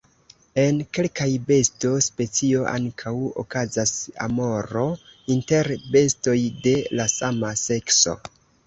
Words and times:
En 0.61 0.77
kelkaj 0.97 1.27
besto-specioj 1.51 2.63
ankaŭ 2.71 3.13
okazas 3.45 3.95
amoro 4.29 4.87
inter 5.37 5.75
bestoj 5.95 6.39
de 6.67 6.79
la 6.99 7.09
sama 7.21 7.57
sekso. 7.69 8.23